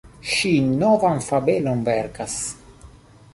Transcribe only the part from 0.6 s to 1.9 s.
novan fabelon